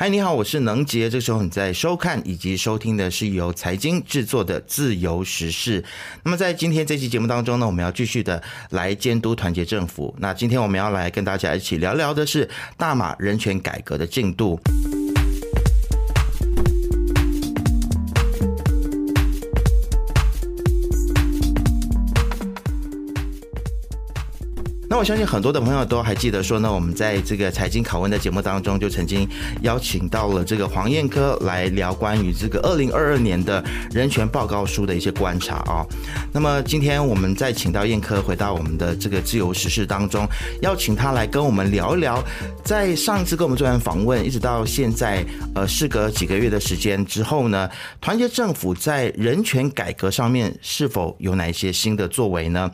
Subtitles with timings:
[0.00, 1.10] 嗨，你好，我是能杰。
[1.10, 5.82] 这时候你在收看以及收听的是由财经制作的《自由时事》。
[6.22, 8.40] 那么在今天这期节目当中呢，我们要继续的
[8.70, 10.14] 来监督团结政府。
[10.20, 14.56] 那今天我们要来跟大家一起聊聊的是大马人权改革的进度。
[24.90, 29.28] 那我相信很多的朋友都还记得说呢，我们在这个财经拷问的节目当中，就曾经
[29.60, 35.84] 邀请到了这个黄燕科来聊关于这个二零二二年的人权报告书的一些观察啊。
[36.32, 40.26] 那么今天我们再请到燕科回到我们的这个自由时事当中，
[40.62, 42.24] 邀请他来跟我们聊一聊，
[42.64, 45.22] 在上一次跟我们做完访问，一直到现在，
[45.54, 47.68] 呃，事隔几个月的时间之后呢，
[48.00, 52.70] 团结政府在人权改革上面是否有哪一些新的作为呢？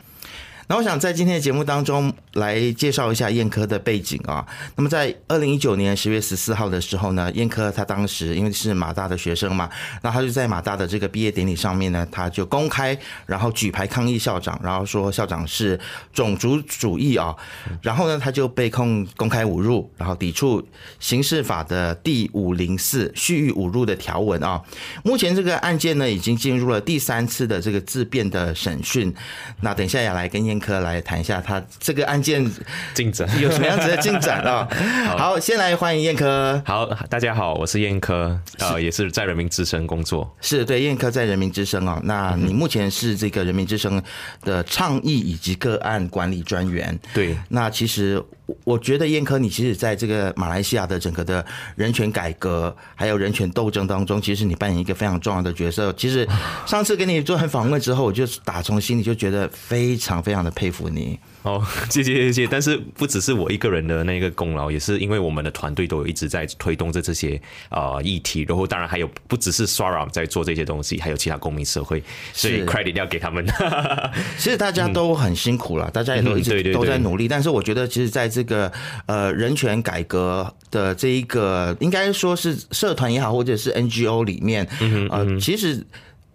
[0.67, 4.43] 那我想在今天的节目当中来介绍一下燕科的背景啊。
[4.75, 9.69] 那么在二零一九年十月十四号的时候呢，燕科他当时因为是马大的学生嘛，
[10.01, 15.79] 那他就在马大的这个毕业典礼上面呢，他就公开然后举牌抗议校长，然后说校长是
[16.11, 17.35] 种族主义啊。
[17.83, 20.67] 然后呢，他就被控公开侮辱，然后抵触
[20.99, 24.59] 刑事法的第五零四蓄意侮辱的条文啊。
[25.03, 29.13] 目前这个案件呢，已经进入了第三次的这个自辩的审讯。
[29.61, 30.54] 那等一下也来跟燕。
[30.59, 32.45] 科来谈一下他这个案件
[32.93, 34.67] 进展有什么样子的进展啊？
[35.17, 36.61] 好，先来欢迎燕科。
[36.65, 40.33] 好，大家好，我是燕科，呃，也是在人民之声工作。
[40.39, 41.99] 是对，燕科在人民之声哦。
[42.03, 44.01] 那你目前是这个人民之声
[44.43, 46.97] 的倡议以及个案管理专员。
[47.13, 48.23] 对，那其实
[48.63, 51.45] 我觉得燕科，你其实在这个马来西亚的整个的
[51.75, 55.91] 人权改革还有人权斗争当中，其实你扮演一个非常重要的角色。
[55.97, 56.25] 其实
[56.65, 60.44] 上次跟你做完访问之后，我就打从心里就觉得非常非常。
[60.45, 62.47] 的佩服你哦， 谢谢谢谢。
[62.47, 68.45] 但是不只是我一个人的那个功劳，也是因为我们的团队都有一直在推动着这些呃议题。
[68.47, 73.45] 然后当然还有不只是 Sara 在做这些东西，还有其他公民社会，所以 credit 要给他们。
[74.37, 77.27] 其实大家都很辛苦了，大家也都一直都在努力。
[77.27, 78.71] 但是我觉得，其实在这个
[79.07, 84.67] 呃人权改革的这一个，应该说是社团也好，或者是 NGO 里面，
[85.09, 85.85] 呃，其实。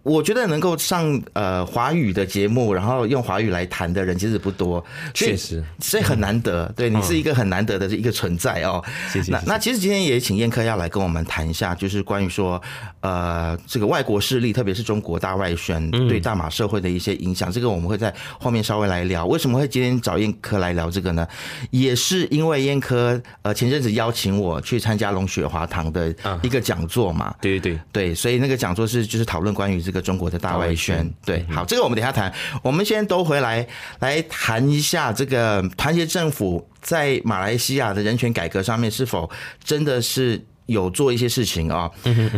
[0.03, 6.71] 我觉得能够上呃华语的节目，然后用华语来谈的人其实不多，确实，所以很难得。
[6.75, 8.83] 对你是一个很难得的一个存在哦。
[9.11, 9.31] 谢谢。
[9.31, 12.61] 那那其实今天也请燕科要来跟我们谈一下，就是关于说
[13.01, 17.51] 呃这个外国势力，特别是中国大外宣对大马社会的一些影响。
[17.51, 19.27] 这个我们会在后面稍微来聊。
[19.27, 21.27] 为什么会今天找燕科来聊这个呢？
[21.69, 26.11] 也是因为燕科呃前阵子邀请我去参加龙雪华堂的
[26.41, 27.35] 一个讲座嘛。
[27.39, 29.91] 对对对对，所以那个讲座是就是讨论关于这。
[29.91, 32.33] 这个中国的大外宣，对，好，这个我们等下谈。
[32.63, 33.67] 我们先都回来
[33.99, 39.29] 来谈一下这个团结政府在马来西亚的人权改革上面是否
[39.61, 41.91] 真的是有做一些事情啊？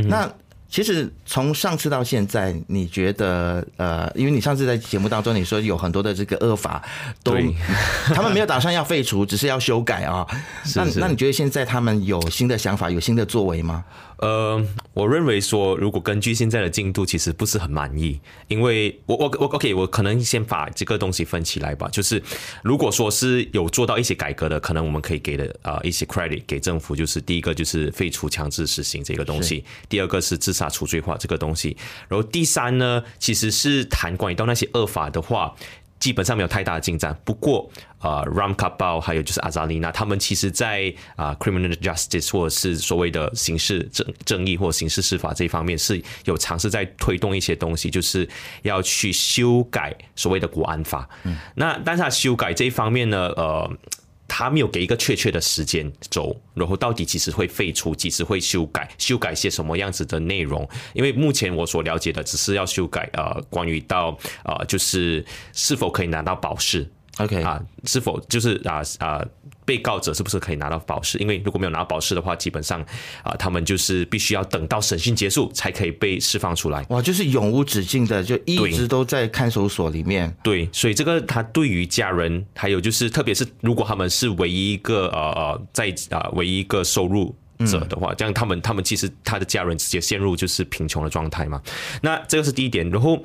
[0.08, 0.28] 那。
[0.74, 6.82] 其实从上次到现在，你觉得呃，因为你上次在节目当中你说有很多的这个恶法
[7.22, 7.38] 都，
[8.16, 10.26] 他们没有打算要废除，只是要修改啊。
[10.76, 13.84] 那那你觉得现在他们有新的想法、有新的作为吗？
[14.24, 21.88] 呃，我认为说，如果根据现在的进度，其实不是很满意，因为我我我 OK，我可能先把这个东西分起来吧。
[21.92, 22.22] 就是
[22.64, 30.64] 如果说是有做到一些改革的，可能我们可以给的啊一些 credit 给政府，就是第一个就是废除强制实行这个东西，第二个是自杀。
[30.74, 35.54] 除罪化这个东西，然后第三呢，其实是谈关于到那些恶法的话，
[36.04, 37.18] 基本上没有太大的进展。
[37.24, 37.72] 不过，
[38.02, 48.28] 呃，Ram k a b a l 还有就是阿扎丽娜，他们其实在啊 criminal justice 或者是所谓的刑事正正义或刑事司法这一方面是有尝试在推动一些东西，就是
[48.64, 51.08] 要去修改所谓的国安法。
[51.24, 53.72] 嗯，那但是他修改这一方面呢，呃。
[54.36, 60.68] 他没有给一个确切的时间轴，然后到底几时会废除，几时会修改，修改些什么样子的内容？
[60.96, 65.24] 因为目前我所了解的只是要修改呃，关于到呃，就是
[65.54, 66.90] 是否可以拿到保释。
[67.20, 69.24] OK 啊，是否就是啊啊，
[69.66, 71.18] 被告者是不是可以拿到保释？
[71.18, 72.82] 因为如果没有拿到保释的话，基本上
[73.24, 76.86] 啊，他们就是必须要等到审讯结束才可以被释放出来。
[76.90, 80.36] 哇，就是永无止境的，就一直都在看守所里面。
[80.44, 91.62] 对，所以这个他对于家人，还有就是特别是如果他们是唯一一个呃呃在啊唯一一个收入者的话，这样他们他们其实他的家人直接陷入就是贫穷的状态嘛。
[92.02, 93.24] 那这个是第一点，然后。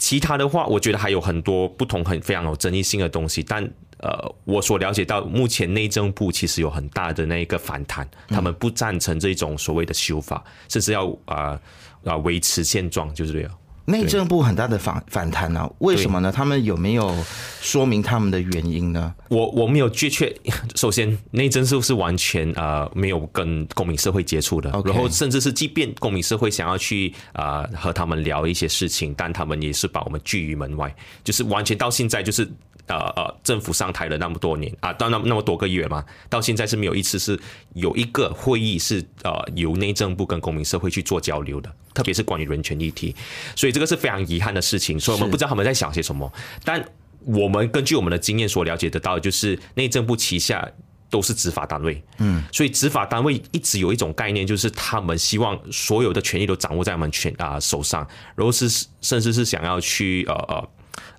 [0.00, 3.42] 其他的话，我觉得还有很多不同、很非常有争议性的东西。
[3.42, 3.68] 但
[4.00, 11.60] 呃，我所了解到，目前内政部其实有很大的那一个反弹，他们不赞成这种所谓的修法，甚至要啊
[12.04, 13.50] 啊维持现状，就是这样。
[13.84, 15.66] 内政部很大的反反弹呢？
[15.78, 16.30] 为什么呢？
[16.30, 17.16] 他们有没有
[17.60, 19.14] 说明他们的原因呢？
[19.30, 20.32] 我我没有确切，
[20.76, 32.46] 首先内政部是完全呃没有跟公民社会接触的，然后甚至是即便公民社会想要去啊和他们聊一些事情，但他们也是把我们拒于门外，就是完全到现在就是。
[32.88, 37.38] 呃呃，政府上台了那么多年啊，到那那么多个月嘛，到现在是没有一次是
[37.74, 43.14] 有一个会议是呃由内政部跟公民社会去做交流的，特别是关于人权议题，
[43.54, 46.32] 所以这个是非常遗憾的事情，所以我们不知道他们在想些什么。
[46.64, 46.82] 但
[47.24, 50.66] 我们根据我们的经验所了解得到，就是内政部旗下
[51.10, 60.68] 都是执法单位，嗯，所以执法单位一直有一种概念，就是他们希望所有的权利都掌握在我们权啊手上，然后是甚至是想要去呃呃。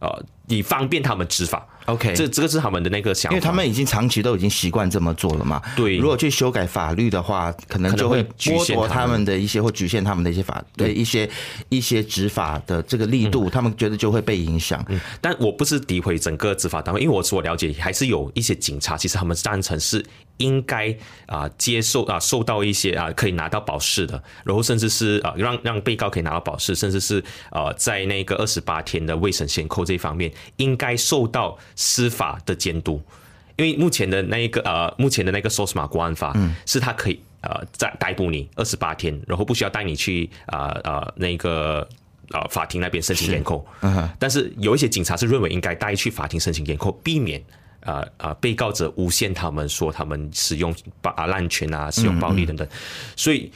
[0.01, 1.65] 呃，以方便他们执法。
[1.89, 5.61] OK，这这个是他们的那个想法，因为他们已经长期都已经习惯这么做了嘛。
[5.75, 11.29] 对，如果去修改法律的话，可能就会剥夺他们的一些或局限他们的一些法，对一些
[11.69, 14.85] 一些执法的这个力度，他们觉得就会被影响。
[14.89, 20.05] 嗯，但我不是诋毁整个执法单位，因为我所了解还是有一些警察，其实他们赞成是
[20.37, 20.95] 应该
[21.25, 31.57] 啊接受啊受到一些啊可以拿到保释的，然后甚至是啊让让被告可以拿到保释，甚至是呃在那个二十八天的未审先扣这一方面，应该受到。
[31.81, 33.01] 司法的监督，
[33.55, 36.53] 因为目前的那一个呃，目前的那个《搜索国安法》嗯。
[36.65, 41.87] 是他可以呃在逮捕你二十八天，然后不需要带你去啊啊那个
[42.31, 43.65] 呃法庭那边申请验扣。
[44.19, 47.41] 但是有一些警察是认为应该带去法庭申请验扣，避免
[47.79, 52.67] 啊啊被告者诬陷他们说他们使用暴啊滥权啊，使用暴力等等，
[53.15, 53.49] 所以。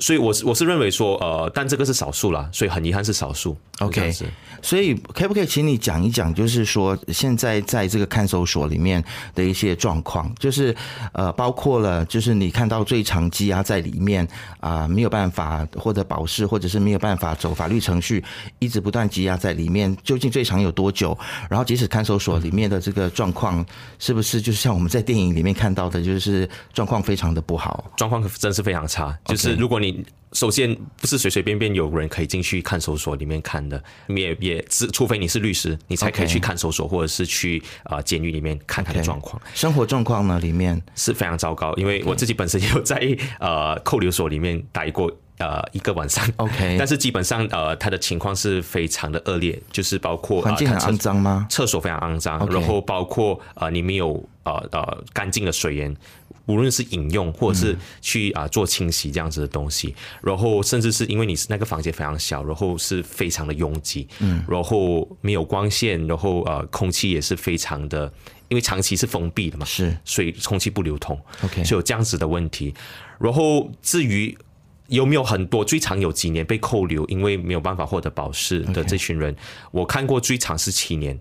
[0.00, 3.56] 所以，我是我是认为说，呃，但这个是少数啦，所以很遗憾是少数。
[3.80, 4.12] OK，
[4.60, 9.02] 所以可不可以请你讲一讲，就是说现在在这个看守所里面
[9.34, 10.74] 的一些状况，就是
[11.12, 14.26] 呃，包括了就是你看到最长羁押在里面
[14.58, 18.22] 啊，没有办法获得保释，或者是没有办法走法律程序，
[18.58, 21.16] 一直不断羁押在里面，究竟最长有多久？
[21.48, 23.64] 然后，即使看守所里面的这个状况，
[23.98, 27.90] 是不是就是像我们在电影里面看到的，就是状况非常的不好？
[27.96, 29.89] 状况真是非常差，就是如果你
[30.32, 39.42] 首先，不是随随便便有人可以进去看守所里面看的，也也只除非你是律师，你才可以去看守所，或者是去啊监狱里面看他的状况。
[39.54, 42.96] 生活状况呢，里面是非常糟糕，因为我自己本身也有在
[43.40, 46.24] 呃扣留所里面待过呃一个晚上。
[46.36, 51.44] OK，但是基本上呃他的情况是非常的恶劣，就是包括环境很肮脏吗？
[51.50, 55.96] 厕所非常肮脏，然后包括呃你没有呃呃干净的水源。
[56.50, 68.12] 无论是饮用或者是去啊做清洗这样子的东西，然后甚至是因为你是那个房间非常小，然后是非常的拥挤，嗯，然后没有光线，然后呃空气也是非常的，
[68.48, 72.74] 因为长期是封闭的嘛，是，所以空气不流通，OK，就有这样子的问题。
[73.18, 74.36] 然后至于
[74.88, 79.34] 有没有很多最长有几年被扣留，因为没有办法获得保释的这群人，
[79.70, 81.18] 我看过最长是七年，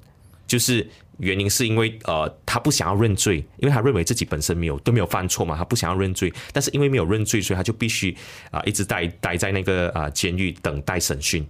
[0.48, 0.90] 就是。
[1.20, 6.34] 原因是因为呃，他不想要认罪，因为他认为自己本身没有都没有犯错嘛，他不想要认罪。
[6.52, 8.16] 但是因为没有认罪，所以他就必须
[8.52, 11.46] 啊一直待待在那个啊监狱等待审讯。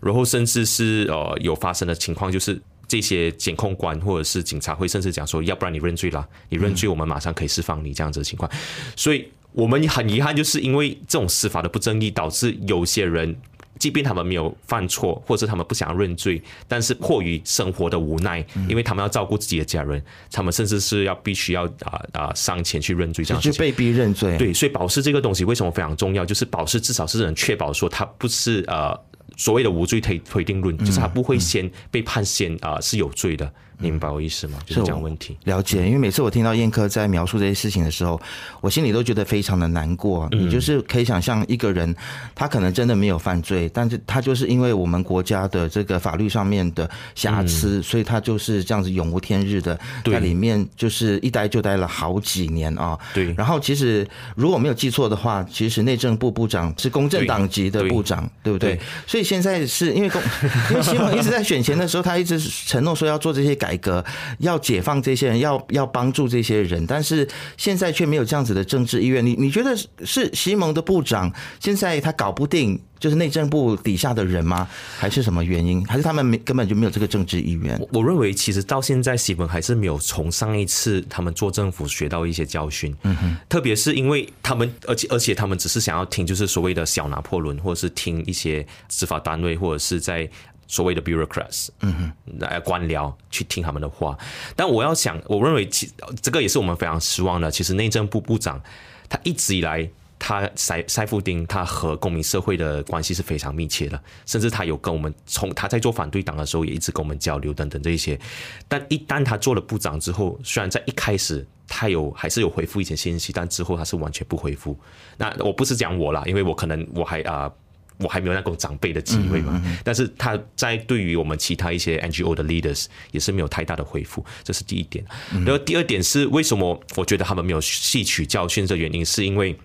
[0.00, 8.50] 然后甚至是呃有发生的情况，就是这些监控官或者是警察会甚至讲说，要不然你认罪了，你认罪我们马上可以释放你这样子的情况。
[8.94, 13.34] 所以我们很遗憾，就是因为这种司法的不正义，导致有些人。
[13.84, 20.02] 即便他们没有犯错，或者他们不想要认罪，但是迫于生活的无奈，因为他们要照顾自己的家人，
[20.32, 24.38] 他们甚至是要必须要啊啊上前去认罪，这样就被逼认罪。
[24.38, 26.24] 对，所以保释这个东西为什么非常重要？
[26.24, 28.98] 就是保释至少是能确保说他不是呃
[29.36, 33.52] 所谓的无罪推推定论，就是他不会先被判先啊是有罪的。
[33.78, 34.58] 明白我意思吗？
[34.64, 35.36] 就是这样问题。
[35.44, 38.20] 了解，因为每次我听到燕科在描述这些事情的时候，
[38.60, 40.26] 我心里都觉得非常的难过。
[40.32, 41.94] 你就是可以想象一个人，
[42.34, 52.98] 他可能真的没有犯罪，但是他就是因为我们国家的这个法律上面的瑕疵，所以他就是这样子永无天日的在里面，就是一待就待了好几年啊。
[53.12, 53.34] 对。
[53.36, 58.80] 然后其实如果没有记错的话，其实内政部部长是公正党籍的部长，对不对？
[59.06, 60.22] 所以现在是因为公，
[60.70, 63.63] 因为新闻一直在选前的时候，他一直承诺说要做这些改。
[63.64, 64.04] 改革
[64.40, 69.24] 要解放这些人，要要帮助这些人，但是现在却没有这样子的政治意愿。
[69.24, 74.68] 你你觉得是西蒙的部长现在他搞不定，就是内政部底下的人吗？
[74.98, 75.82] 还是什么原因？
[75.86, 77.80] 还是他们没根本就没有这个政治意愿？
[77.90, 82.94] 我认为其实到现在西蒙还是没有从上一次他们做政府学到一些教训。
[83.04, 90.28] 嗯哼，特别是因为他们，而且而且他们只是想要听，就是所谓的小拿破仑，或者是听一些执法单位，或者是在。
[90.74, 94.18] 所谓的 bureaucrats，嗯哼，来官僚去听他们的话，
[94.56, 97.50] 但我要想，我认为其这个也是我们非常失望的。
[97.50, 98.60] 其实内政部部长
[99.08, 99.88] 他一直以来。
[100.16, 108.18] 他塞塞夫丁他和公民社会的关系是非常密切的，甚至他有跟我们从他在做反对党的时候也一直跟我们交流等等这一些。
[108.66, 114.78] 但一旦他做了部长之后，虽然在一开始他有还是有回复一些信息，但之后他是完全不回复。
[115.18, 117.52] 那我不是讲我啦，因为我可能我还啊。
[117.98, 125.04] 我还没有那种长辈的机会嘛，但是他在对于我们其他一些 NGO 的 leaders 也是没有太大的回复，这是第一点。
[125.30, 129.56] 然后第二点是为什么我觉得他们没有吸取教训的原因，是因为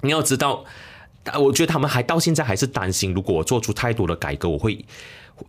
[0.00, 0.64] 你要知道，
[1.38, 4.84] 我觉得他们还到现在还是担心，如果我做出太多的改革，我会。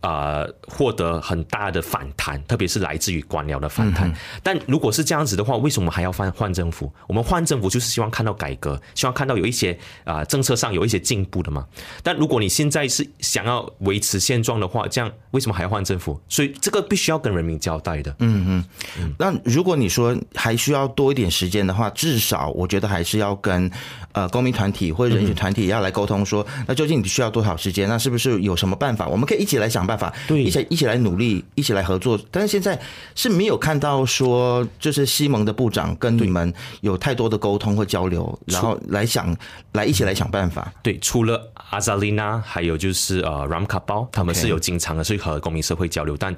[0.00, 4.12] 呃，获得很大的反弹，特别是来自于官僚的反弹。
[4.42, 6.92] 但如果是这样子的话，为什么还要换换政府？
[7.06, 11.66] 我们换政府就是希望看到改革，希望看到有一些啊政策上有一些进步的嘛。
[12.02, 16.20] 但如果你现在是想要维持现状的话，这样为什么还要换政府？
[16.28, 18.14] 所以这个必须要跟人民交代的。
[18.20, 18.64] 嗯
[18.98, 19.14] 嗯。
[19.18, 23.70] 那如果你说还需要多一点时间的话，至少我觉得还是要跟
[24.12, 27.86] 呃公民团体或者人权团体要来沟通，说那究竟你需要多少时间？
[27.86, 29.06] 那是不是有什么办法？
[29.06, 29.66] 我们可以一起来。
[29.66, 32.18] 想办法，对，一起一起来努力，一起来合作。
[32.30, 32.78] 但是现在
[33.14, 39.36] 是没有看到说，就是西蒙的部长跟你们有太多的沟通或交流，然后来想
[39.72, 40.72] 来一起来想办法。
[40.82, 46.34] 对，除了阿扎丽娜，还有就是呃，Ram 卡包，他们是有经常的去和公民社会交流，但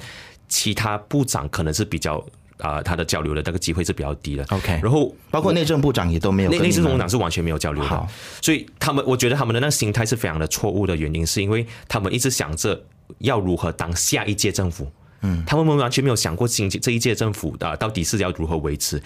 [0.49, 2.25] 其他部长可能是比较
[2.59, 4.45] 啊，他的交流的那个机会是比较低的。
[4.51, 8.07] OK，然后包括内政部长也都没有，内内政部长是完全没有交流的。
[8.43, 12.81] 所以他们，我觉得他们的那个心态是非常的错误的原因，是因为他们一直想着。
[13.19, 14.91] 要如何当下一届政府？
[15.23, 19.03] 嗯，他们完全没有想过今这一届政府的到底是要如何维持。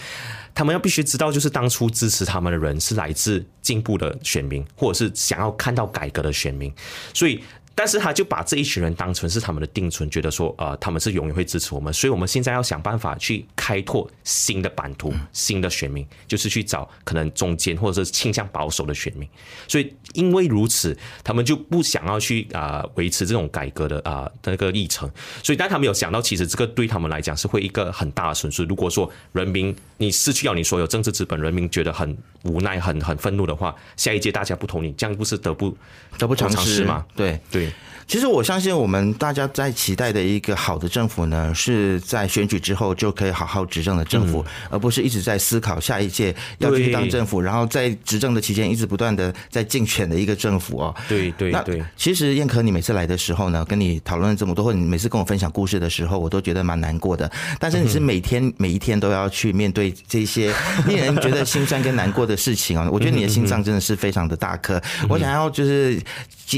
[0.55, 6.73] 他们要必须知道，就是当初支持他们的人是来自进步的选民，或者是想要看到改革的选民，
[7.15, 7.43] 所以。
[7.75, 19.29] 但是他就把这一群人当成是他们的定存，觉得说，呃，他们是永远会支持我们，所以我们现在要想办法去开拓新的版图、新的选民，就是去找可能中间或者是倾向保守的选民。
[19.67, 25.11] 所以因为如此，他们就不想要去啊维持这种改革的啊那个历程。
[25.43, 28.65] 所以，但他们有想到，其实这个对他们来讲是会一个很大的损失。
[28.65, 35.77] 如果说人民你失去了你所有政治资本，人民觉得很无奈、很很愤怒的话，下一届大家不同意，这样不是得不
[36.19, 37.05] 得不偿失吗？
[37.15, 37.73] 对对。
[38.07, 50.95] 其实我相信，我们大家在期待的一个好的政府呢，是在选举之后就可以好好执政的政府，而不是一直在思考下一届要去当政府，然后在执政的期间一直不断的在竞选的一个政府哦。
[51.09, 51.83] 对对对。
[51.97, 57.31] 其实燕可，你每次来的时候呢，跟你讨论了这么多，或者你每次跟我分享故事的时候，我都觉得蛮难过的。
[57.59, 60.53] 但是你是每天每一天都要去面对这些
[60.87, 62.89] 令人觉得心酸跟难过的事情啊！
[62.91, 64.81] 我觉得你的心脏真的是非常的大颗。
[65.09, 65.99] 我想要就是。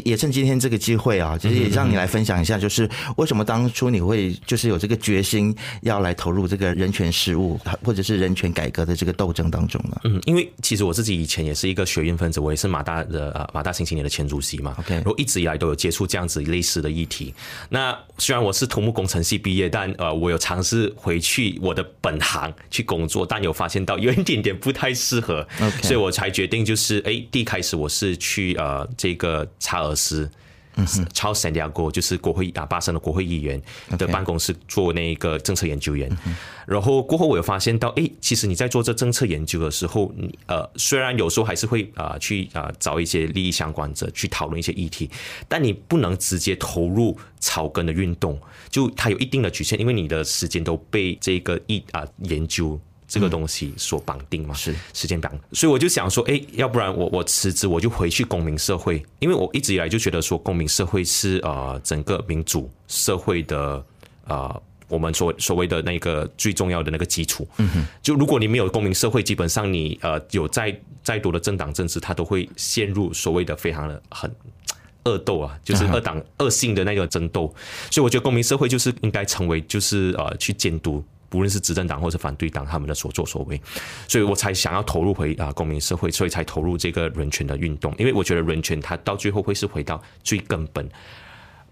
[0.04, 10.00] 也趁今天这个机会啊，其实也让你来分享一下，就是为什么当初你会就是有这个决心要来投入这个人权事务或者是人权改革的这个斗争当中呢？
[10.04, 14.74] 嗯，因为其实我自己以前也是一个学运分子，我也是马大的呃马大新青年的前主席嘛。
[14.80, 17.32] OK，我一直以来都有接触这样子类似的议题。
[17.68, 25.46] 那虽然我是土木工程系毕业，但呃我有尝试回去我的本行去工作，但有发现到有一点点不太适合，
[25.82, 29.83] 所以我才决定就是哎，第一开始我是去呃这个查。
[29.88, 30.30] 尔斯，
[30.76, 33.62] 嗯超 San Diego 就是国会啊，巴生的国会议员
[33.98, 36.10] 的办公室做那个政策研究员。
[36.66, 45.08] 然后过后我有发现到，哎，其实你在做这政策研究的时候，你呃，虽然有时候还是会啊去啊找一些利益相关者去讨论一些议题，
[45.46, 52.80] 但你不能直接投入草根的运动，就它有一定的局限，因为你的时间都被这个议啊研究。
[53.06, 63.84] 这个东西所绑定嘛，是时间绑，所以我就想说，哎，要不然我我辞职，我就回去公民社会，因为我一直以来就觉得说，公民社会是呃整个民主社会的
[64.26, 67.46] 呃我们所所谓的那个最重要的那个基础。
[67.58, 74.34] 嗯哼，就如果你没有公民社会，基本上你呃有再再多的政党政治，它都会陷入所谓的非常的很
[75.04, 77.54] 恶斗啊，就是二党恶性的那个争斗。
[77.90, 81.04] 所以我觉得公民社会就是应该成为就是呃去监督。
[81.34, 83.60] 无论是执政党或是反对党，他们的所作所为，
[84.06, 87.92] 所以我才想要投入回啊公民社会，所以才投入这个人权的运动。
[87.98, 90.88] 因为我觉得人权它到最后会是回到最根本，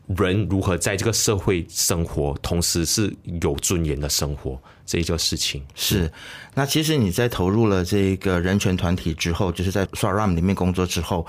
[0.08, 5.64] 人如何在这个社会生活，同时是有尊严的生活这一个事情。
[5.74, 6.10] 是，
[6.54, 11.24] 那其实你在投入了这个人权团体之后，就是在 SRAM 里面工作之后，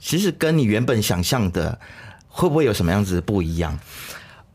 [0.00, 1.78] 其实跟你原本想象的
[2.26, 3.78] 会不会有什么样子的不一样？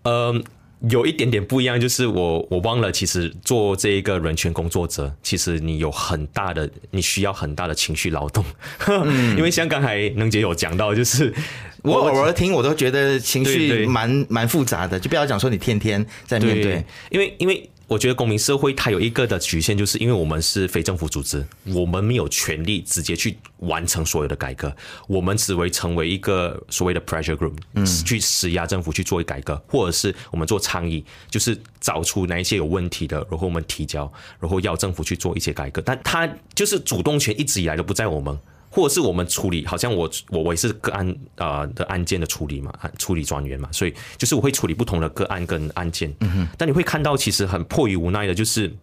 [0.03, 0.43] 嗯。
[0.89, 8.43] 有一点点不一样，就是我我忘了，其实做这一个人权工作者，其实你有很大的，你需要很大的情绪劳动，
[9.38, 11.33] 因为像刚才能姐有讲到，就是
[11.83, 17.69] 我偶尔听，我都觉得情绪蛮蛮复杂的，就不要讲说你天天在面对，因为因为。
[17.91, 24.74] 我觉得公民社会它有一个的局限，就是因为我们是非政府组织，我们没有权利直接去完成所有的改革，
[25.10, 38.39] 我们只为成为一个所谓的 pressure group，嗯，去施压政府去做改革，或者是我们做倡议，就是找出哪一些有问题的，然后我们提交，然后要政府去做一些改革，但他就是主动权一直以来都不在我们。
[38.73, 46.15] 或者是我们处理，好像我我我也是个案啊的案件的处理嘛，处理专员嘛，所以就是我会处理不同的个案跟案件。
[46.21, 46.47] 嗯哼。
[46.57, 48.73] 但你会看到，其实很迫于无奈的，就是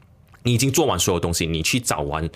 [0.42, 2.28] 你已经做完所有东西，你去找完，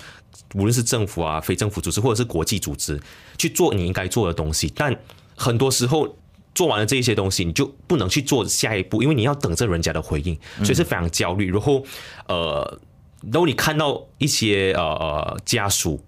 [0.55, 2.99] 无论是政府啊、非政府组织或者是国际组织
[3.37, 4.99] 去做你应该做的东西，但
[5.35, 6.17] 很多时候
[6.55, 11.51] 做完了这一些东西，你就不能去做下一步，因为你要等着人家的回应，所以是非常焦虑。
[11.51, 11.85] 然后
[12.27, 12.79] 呃，
[13.31, 16.03] 然后你看到一些呃呃家属。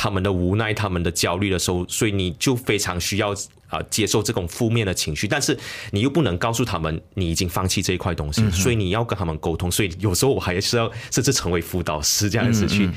[0.00, 3.34] 他们的无奈，他们的焦虑的时候，所以你就非常需要
[3.66, 5.58] 啊接受这种负面的情绪，但是
[5.90, 9.68] 你又不能告诉他们你已经放弃这一块东西，所以你要跟他们沟通。
[9.68, 12.88] 所以有时候我还是要甚至成为辅导师这样子去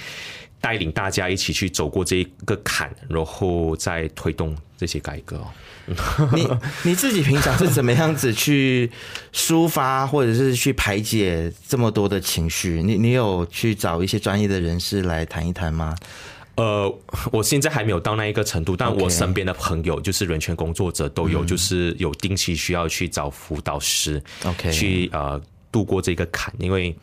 [0.62, 5.44] 带领大家一起去走过这一个坎，然后再推动这些改革。
[6.36, 6.48] 你
[6.84, 8.92] 你自己平常是怎么样子去
[9.34, 12.84] 抒发，或者是去排解这么多的情绪？
[12.84, 15.96] 你你有去找一些专业的人士来谈一谈吗？
[16.62, 17.00] 呃，
[17.32, 25.42] 我现在还没有到那一个程度，但我身边的朋友就是人权工作者都有，就是有定期需要去找辅导师，OK，去呃
[25.72, 26.96] 度过这个坎，因为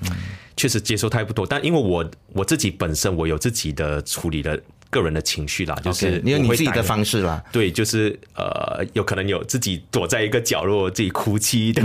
[0.57, 1.45] 确实接受太不多。
[1.45, 4.63] 但因为我我自己本身我有自己的处理的。
[4.91, 7.43] 个人的情绪啦，就是你有你自己的方式啦。
[7.53, 11.83] 对，就是呃，有可能有自己躲在一个角落自己哭泣的，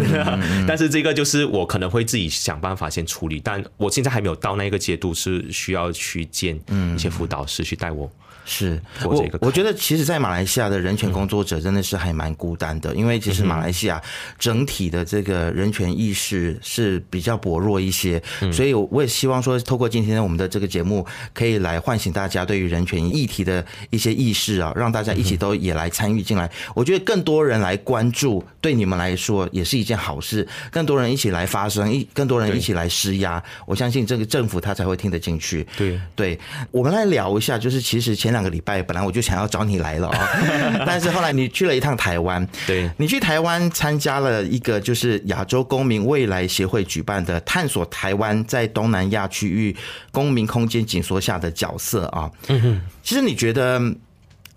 [0.68, 3.42] 但是这个就是我可能会自己想办法先处理。
[3.44, 6.60] 但我现在还没有到那个阶段，是需要去见
[6.96, 8.10] 一些辅导师去带我。
[8.46, 14.02] 是我我觉得，其实，在马来西亚的人权工作者真的是还蛮孤单的，因为其实马来西亚
[14.38, 18.22] 整体的这个人权意识是比较薄弱一些，
[18.52, 26.52] 所以我也希望说，透过今天我们的这个节目，可以来唤醒大家对于人权议题的一些意识啊，让大家一起都也来参与进来。
[26.76, 30.46] 我觉得更多人来关注，对你们来说也是一件好事。
[30.70, 35.66] 更多人一起来发声，一更多人一起来施压，我相信这个政府他才会听得进去。
[35.78, 36.40] 对，对
[36.72, 38.33] 我们来聊一下，就是其实前。
[38.34, 40.30] 两个礼拜，本来我就想要找你来了啊，
[40.86, 49.76] 但是后来你去了一趟台湾，对你去台湾参加了一个就是亚洲公民未来协会举办的探索台湾在东南亚区域
[50.12, 52.30] 公民空间紧缩下的角色啊。
[52.48, 53.82] 嗯哼，其实你觉得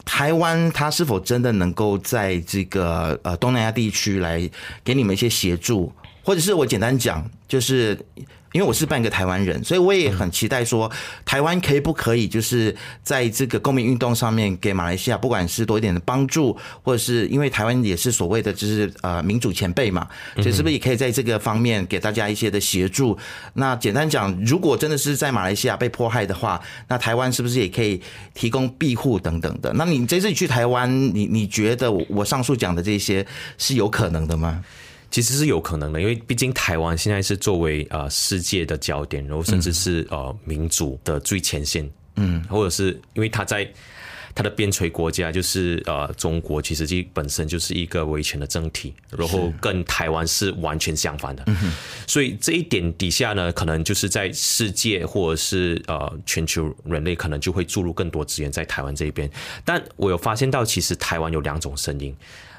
[0.04, 4.50] 台湾它是否真的能够在这个呃东南亚地区来
[4.82, 7.96] 给你们一些协助，或者是我简单讲就是。
[8.56, 10.90] 因为我是半个台湾人，所以我也很期待说，
[11.26, 23.14] 台湾可以不可以就是在这个公民运动上面给马来西亚，不管是多一点的帮助，或者是因为台湾也是所谓的就是呃民主前辈嘛，所以是不是也可以在这个方面给大家一些的协助？
[23.52, 28.00] 那简单讲，如果真的是在马来西亚被迫害的话，那台湾是不是也可以
[28.32, 29.70] 提供庇护等等的？
[29.74, 33.26] 那你这次去台湾，你你觉得我上述讲的这些
[33.58, 34.64] 是有可能的吗？
[35.16, 43.66] 其实是有可能的，因为毕竟台湾现在是作为呃世界的焦点，然后甚至是呃民主的最前线，嗯，或者是因为它在
[44.34, 51.46] 它的边陲国家就是呃中国，其实基本身就是一个维权的政体，然后跟台湾是完全相反的，
[52.06, 59.30] 所以这一点底下呢，可能就是在世界或者是呃全球人类可能就会注入更多资源在台湾这一边，
[59.64, 62.14] 但我有发现到，其实台湾有两种声音。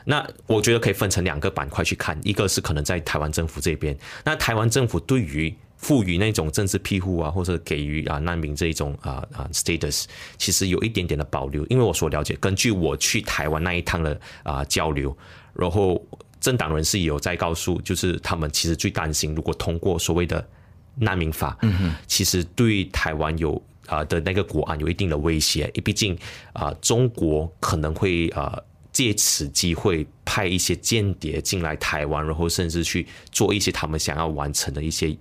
[0.10, 3.94] 那我觉得可以分成两个板块去看，一个是可能在台湾政府这边，
[4.24, 10.06] 那台湾政府对于赋予那种政治庇护啊，或者给予啊难民这一种啊啊 status，
[10.38, 15.16] 其实有一点点的保留，因为我所了解，根据我去台湾那一趟的啊交流，
[15.54, 16.02] 然后
[16.40, 20.48] 政党人士也有在告诉，就是他们其实最担心，如果通过所谓的
[20.96, 26.18] 难民法，嗯哼，其实对台湾有啊的那个国安有一定的威胁，毕竟
[26.54, 28.58] 啊中国可能会啊。
[28.98, 35.16] 借此机会派一些间谍进来台湾，然后甚至去做一些他们想要完成的一些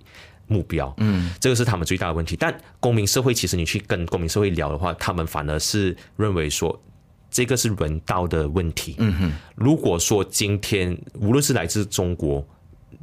[0.47, 0.91] 目标。
[0.97, 2.35] 嗯，这个是他们最大的问题。
[2.35, 6.81] 但公民社会其实你去跟公民社会聊的话，他们反而是认为说
[7.29, 8.95] 这个是人道的问题。
[8.97, 12.43] 嗯哼，如果说今天无论是来自中国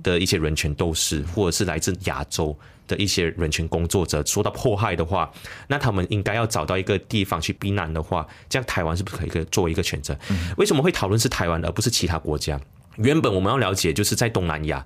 [0.02, 2.58] 的一些人权斗士，或者是来自亚洲。
[2.86, 5.30] 的一些人权工作者受到迫害的话，
[5.68, 10.16] 那他们应该要找到一个地方去避难的话，这样台湾是不是可以作为一个选择？
[10.56, 12.60] 为什么会讨论是台湾而不是其他国家？
[12.96, 14.84] 原本我们要了解，就是在东南亚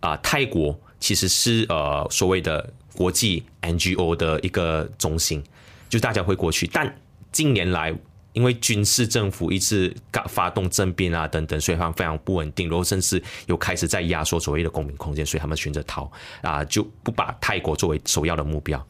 [0.00, 5.42] 啊，泰国其实是呃所谓的国际 NGO 的一个中心，
[5.88, 6.66] 就大家会过去。
[6.66, 6.94] 但
[7.30, 7.94] 近年来
[8.32, 18.84] 因为军事政府一直发发动政变啊等等，所以他们非常不稳定，然后甚至有开始在压缩所谓的公民空间，所以他们选择逃啊，就不把泰国作为首要的目标。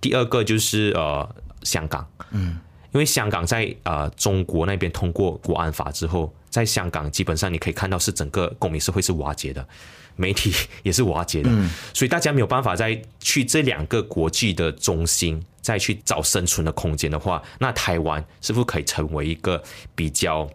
[0.00, 1.28] 第二个就是呃
[1.62, 2.58] 香港，嗯，
[2.92, 9.66] 因为香港在呃中国那边通过国安法之后，在香港基本上你可以看到是整个公民社会是瓦解的。
[10.16, 11.50] 媒体 也是瓦解的，
[11.94, 19.62] 所以大家没有办法再去这两个国际的中心再去找生存的空间的话，那台湾是否可以成为一个
[19.94, 20.48] 比较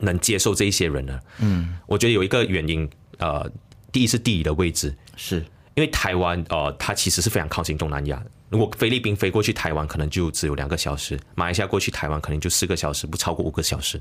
[0.00, 1.20] 能接受这一些人呢？
[1.38, 3.50] 嗯，我觉得有一个原因，呃，
[3.92, 5.36] 第一是地理的位置，是
[5.74, 14.00] 因为台湾呃，它其实是非常靠近东南亚，如果菲律宾飞过去台湾，可能就只有两个小时；马来西亚过去台湾，可能就四个小时，不超过五个小时。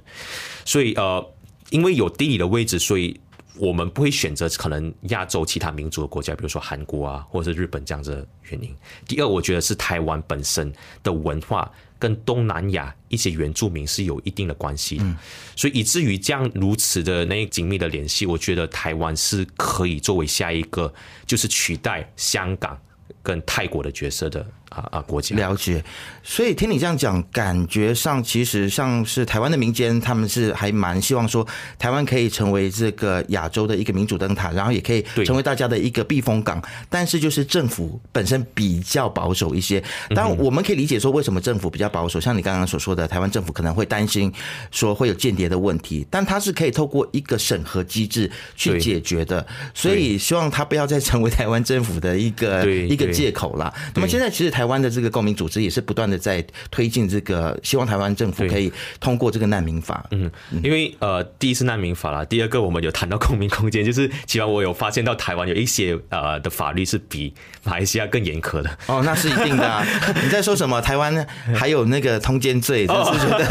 [0.65, 1.33] 所以呃，
[1.69, 3.19] 因为有地理的位置，所以。
[3.57, 8.75] 我们不会选择可能亚洲其他民族的国家，比如说韩国啊，或者是日本这样子的原因。
[9.07, 15.15] 第二，我觉得是台湾本身的文化跟东南亚一些原住民是有一定的关系的，
[15.55, 20.93] 所以以至于这样如此的那紧密的联系，我觉得台湾是可以作为下一个
[21.25, 22.77] 就是取代香港
[23.21, 24.45] 跟泰国的角色的。
[24.75, 25.01] 啊啊！
[25.01, 25.83] 国家了解，
[26.23, 36.59] 所以听你这样讲，感觉上其实像是台湾的民间，他们是还蛮希望说，台湾可以成为这个亚洲的一个民主灯塔，然后也可以成为大家的一个避风港。
[36.89, 39.79] 但是就是政府本身比较保守一些。
[40.09, 42.19] 当然我们可以理解说，为什么政府比较保守？
[42.19, 44.33] 像你刚刚所说的，台湾政府可能会担心
[44.71, 49.45] 说会有间谍的问题，但它是可以透过一个审核机制去解决的。
[49.75, 53.71] 所以希望它不要再成为台湾政府的一个一个借口了。
[53.93, 54.62] 那么现在其实台。
[54.63, 60.05] 台湾的这个公民组织也是不断的在推进这个，希望台湾政府可以通过这个难民法。
[60.11, 60.31] 嗯，
[60.63, 67.33] 因为呃，第一是难民法啦，第二个我们有谈到公民空间，就是起码我有发现到台湾有一些呃的法律是比
[67.65, 68.77] 马来西亚更严苛的。
[68.87, 69.67] 哦，那是一定的。
[69.67, 69.85] 啊。
[70.23, 70.79] 你在说什么？
[70.79, 73.45] 台湾还有那个通奸罪，真是觉得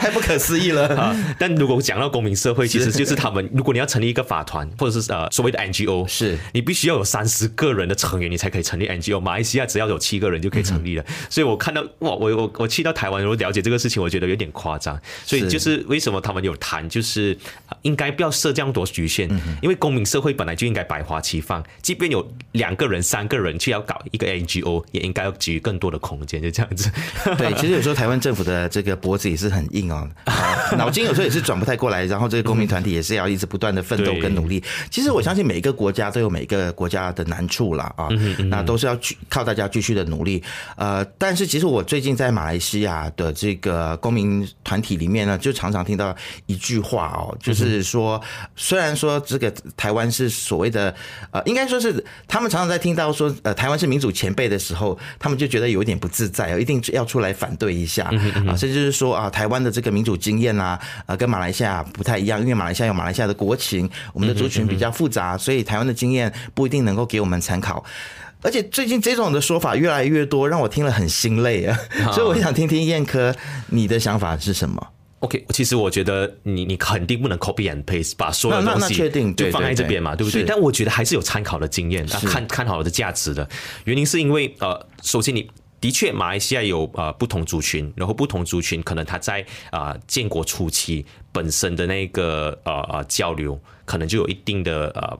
[0.00, 0.86] 太不可思议了。
[0.94, 9.18] 啊但如果讲到公民社会，其实就是他们，如果你要成立一个法团或者是呃所谓的 NGO，是你必须要有三十个人的成员，你才可以成立 NGO。
[9.18, 10.51] 马来西亚只要有七个人就。
[10.52, 15.00] 可以成立了，所以我看到哇，我我我去到台湾，我了解这个事情，我觉得有点夸张。
[15.24, 17.36] 所以就是为什么他们有谈，就是
[17.80, 19.28] 应该不要设这样多局限，
[19.62, 26.90] 因为公民社会本来就应该百花齐放，即便有两个人、三个人去要搞一个 NGO，也应该要给予更多的空间，就这样子。
[27.38, 30.06] 对，其实有时候台湾政府的这个脖子也是很硬哦，
[30.76, 34.62] 脑筋有时候也是转不太过来，然后这个公民团体也是要一直不断的奋斗跟努力。
[34.90, 38.08] 其实我相信每一个国家都有每一个国家的难处啦，啊，
[38.50, 40.31] 那都是要去靠大家继续的努力。
[40.76, 46.14] 呃，但是其实我最近在马来西亚的这个公民团体里面呢，就常常听到
[46.46, 48.20] 一句话哦，就是说，
[48.54, 50.94] 虽然说这个台湾是所谓的
[51.30, 58.04] 呃，应该说是他们常常在听到说呃，台湾是民主前辈的时候，他们就觉得有一点不自在，一定要出来反对一下
[58.46, 67.84] 啊，甚至是说啊，台湾的这个民主经验啊，呃，跟马来西亚不太一样，因为马来西亚有马来西亚的国情，我们的族群比较复杂，所以台湾的经验不一定能够给我们参考。
[68.42, 71.78] 而且最近这种的说法越来越多，让我听了很心累啊！
[72.12, 73.34] 所以我想听听燕科
[73.68, 74.84] 你的想法是什么
[75.20, 80.42] ？OK，其实我觉得你你肯定不能 copy and paste 把所有东西确定就放在这边嘛，对不对？
[80.42, 83.48] 但我觉得还是有参考的经验，看看好的价值的。
[83.84, 85.48] 原因是因为呃，首先你
[85.80, 95.16] 的确马来西亚有呃不同族群，然后不同族群可能他在啊建国初期本身的那个呃呃交流，可能就有一定的呃。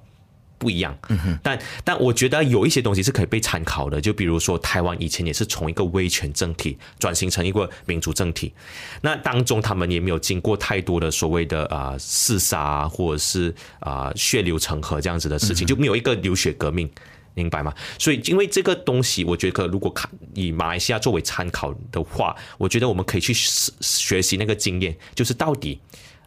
[0.63, 0.97] 不一样，
[1.43, 8.55] 但但我觉得有一些东西是可以被参考的，就比如说台湾以前也是从一个威权政体转型成一个民主政体，
[9.01, 16.89] 那当中他们也没有经过太多的所谓的啊厮杀或者是啊血流成河这样子的事情，就没有一个流血革命，
[17.35, 17.75] 明白吗？
[17.99, 25.81] 所以因为这个东西，我觉得如果看以马来西亚作为参考的话，我觉得我们可以去学习那个经验，就是到底。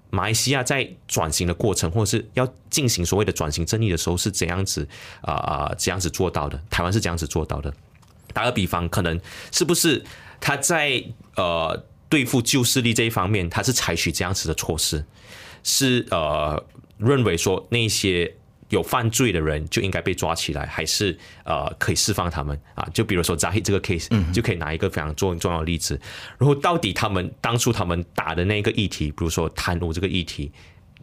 [0.09, 4.87] 马来西亚在转型的过程，或者是要进行所谓的转型正义的时候，是怎样子
[5.21, 6.61] 啊啊这样子做到的？
[6.69, 7.73] 台湾是这样子做到的。
[8.33, 9.19] 打个比方，可能
[9.51, 10.03] 是不是
[10.39, 11.03] 他在
[11.35, 15.05] 呃对付旧势力这一方面，他是采取这样子的措施，
[15.63, 16.63] 是呃
[16.97, 18.35] 认为说那些。
[18.69, 22.88] 有犯罪的人就应该被抓起来，还是呃可以释放他们啊？
[22.93, 25.99] 就比如说扎黑这个 case，就可以拿一个非常重重要的例子。
[26.38, 30.51] 然后到底他们当初他们打的那个议题，比如说贪污这个议题，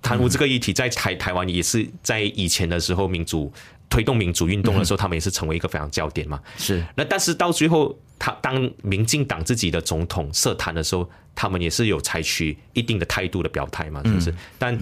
[0.00, 3.52] 贪污这个议题在台台湾也是在以前的时候民主
[3.88, 6.40] 推动民主运动的时候，他们也是成为一个非常焦点嘛。
[6.56, 6.84] 是。
[6.96, 14.34] 那但是到最后，他当民进党自己的总统涉贪的时候，他们也是有采取一定的态度的表态嘛，是不是？
[14.58, 14.76] 但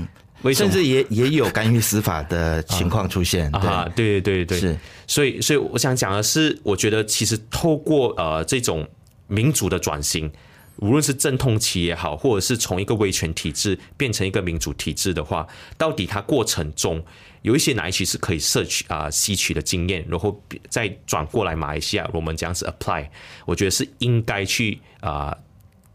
[0.54, 3.86] 甚至也也有干预司法的情况出现 啊！
[3.94, 4.78] 对对对对，是。
[5.06, 8.88] 所以所以我想讲的是，我觉得其实透过呃这种
[9.26, 10.30] 民主的转型，
[10.76, 17.04] 无论是阵痛期也好，或者是从一个威权体制变成一个民主体制的话，到底它过程中
[17.42, 23.06] 有一些哪一些是可以摄取啊吸取的经验，然后再转过来马来西亚，我们这样子 apply，
[23.44, 25.36] 我觉得是应该去啊。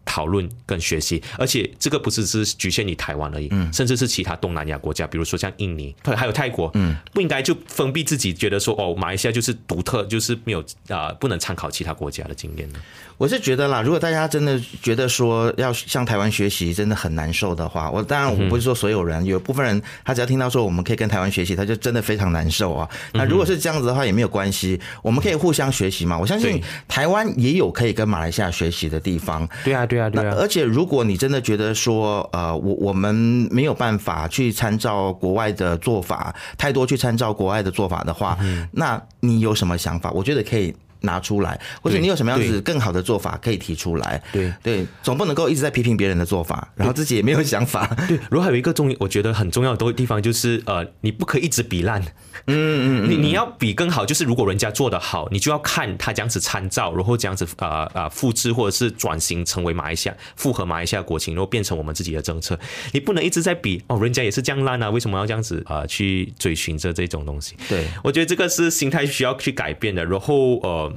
[0.06, 12.80] 讨论跟学习，而且这个不是只局限于台湾而已，嗯甚至是其他东南亚国家，比如说像印尼，还有泰国，嗯，不应该就封闭自己，觉得说哦，马来西亚就是独特，就是没有啊，不能参考其他国家的经验呢。
[13.18, 22.90] 我是觉得啦，如果大家真的觉得说要向台湾学习真的很难受的话，我当然我不是说所有人，有部分人他只要听到说我们可以跟台湾学习，他就真的非常难受啊。
[23.14, 26.20] 那如果是这样子的话，也没有关系，我们可以互相学习嘛。
[26.20, 29.48] 我相信台湾也有可以跟马来西亚学习的地方。
[29.64, 30.36] 对啊，对啊，对啊。
[30.38, 33.14] 而且如果你真的觉得说，呃，我我们
[33.52, 38.38] 没有办法去参照国外的做法，太多去参照国外的做法的话，
[38.72, 40.12] 那你有什么想法？
[40.12, 40.76] 我觉得可以。
[41.02, 44.20] 拿出来，或者你有什么样子更好的做法可以提出来？
[44.32, 47.86] 对对，总不能够一直在批评别人的做法，然后自己也没有想法。
[48.08, 52.02] 对，如果还有一个重，我觉得很重要的地方就是，呃，你不可以一直比烂。
[52.48, 62.60] 嗯嗯， 你你要比更好，就是如果人家做的好，你就要看他这样子参照，然后这样子啊啊复制或者是转型成为马来西亚符合马来西亚国情，然后变成我们自己的政策。
[62.92, 67.56] 你不能一直在比哦，人家也是这样烂啊，为什么要这样子啊去追寻着这种东西？
[67.68, 70.06] 对，我觉得这个是心态需要去改变的。
[70.06, 70.94] 然后呃。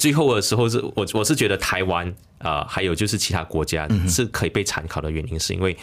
[0.00, 5.76] 最后的时候是我我是觉得台湾啊，还有就是其他国家是可以被参考的原因，是因为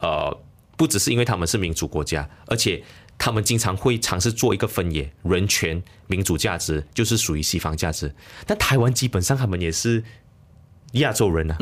[0.00, 0.34] 呃，
[0.74, 2.82] 不只是因为他们是民主国家，而且
[3.18, 8.14] 他们经常会尝试做一个分野，人权、民主价值就是属于西方价值，
[8.46, 10.02] 但台湾基本上他们也是
[10.92, 11.56] 亚洲人啊，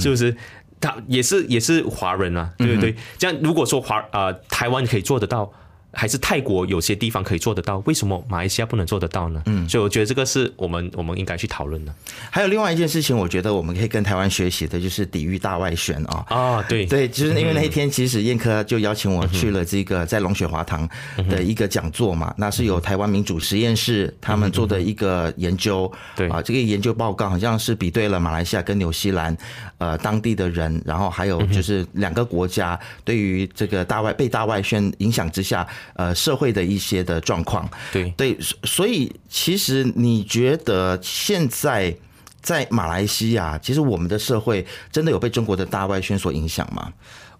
[0.00, 0.36] 是不是？
[0.80, 2.94] 他也是也是华人啊，对不对？
[3.16, 5.52] 这样如果说华啊台湾可以做得到。
[5.96, 9.42] 还是泰国有些地方可以做得到，为什么马来西亚不能做得到呢？
[9.46, 11.94] 嗯，所以我觉得这个是我们我们应该去讨论的。
[12.30, 16.24] 还有另外一件事情，我觉得我们可以跟台湾学习的，就是抵御大外宣啊。
[16.28, 20.86] 啊，对对，就是因为那一天，其实燕科就邀请我去了这个在龙雪华堂
[21.30, 25.90] 的一个讲座嘛，那是由台湾民主实验室他们做的一个研究。
[26.14, 29.34] 对啊，这个研究报告好像是比对了马来西亚跟纽西兰
[29.78, 35.66] 呃当地的人，然后还有就是两个国家对于这个大外被大外宣影响之下。
[35.94, 41.96] 呃，社会的一些的状况，对对，所以其实你觉得现在
[42.42, 46.92] 在马来西亚，其实我们的社会真的有被中国的大外宣所影响吗？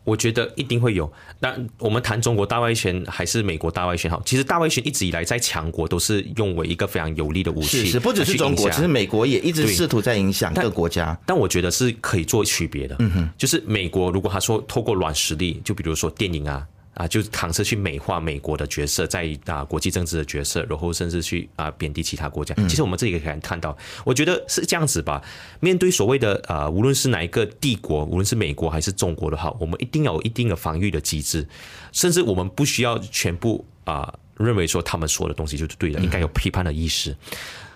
[0.06, 1.12] 我觉得一定会有。
[1.40, 4.22] 但我们谈中国大外宣还是美国大外宣好？
[4.24, 11.18] 其实大外宣一直以来在强国都是用为一个非常有力的武器，是不只是中国，其实美国也一直试图在影响各国家。
[11.26, 12.94] 但我觉得是可以做区别的。
[13.00, 16.64] 嗯哼，就是美国如果他说透过软实力，就比如说电影啊。
[16.96, 22.54] 啊，就是尝试去美化美国的角色，在啊国际政治的角色，然后甚至去啊贬低其他国家。
[22.66, 25.22] 其实我们这里可以看到，我觉得是这样子吧。
[25.60, 31.46] 面对所谓的啊，无论是哪一个帝国，无论是美国还是中国的话，我们一定要有一定的防御的机制，
[31.92, 37.14] 甚至我们不需要全部啊认为说他们说的东西就是对的，应该有批判的意识。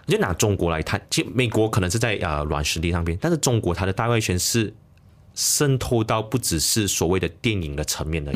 [0.06, 4.72] 就拿中国来谈，其实美国可能是在啊软实力上边，但是中国它的大外宣是。
[5.34, 8.32] 渗透到不只是所谓的电影的层面的，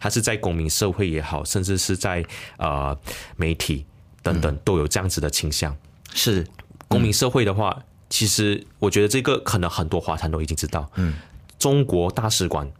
[0.00, 2.24] 它是在公民社会也好，甚至是在
[2.56, 2.96] 呃
[3.36, 3.84] 媒体
[4.22, 5.76] 等等都有这样子的倾向。
[6.14, 6.46] 是
[6.88, 7.76] 公民社会的话，
[8.08, 10.88] 其实我觉得这个可能很多华侨都已经知道。
[10.94, 11.14] 嗯，
[11.58, 12.70] 中国大使馆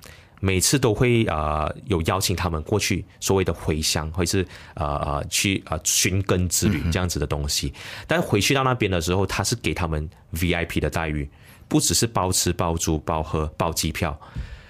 [0.40, 7.72] 每次都会呃有邀请他们过去所谓的回乡，或是呃呃去呃寻根之旅这样子的东西，
[8.07, 11.29] 但回去到那边的时候，他是给他们 VIP 的待遇。
[11.68, 14.18] 不只是包吃包住包喝包机票，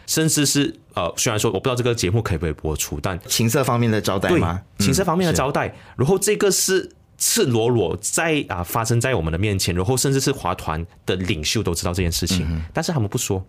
[0.06, 4.62] 甚至是呃，虽然说我不知道这个节目可不可以播出，但情色方面的招待吗？
[4.78, 13.44] 情色方面的招待，然后这个是赤裸裸在啊发生在我们的面前，然后甚至是华团的领袖都知道这件事情，但是他们不说，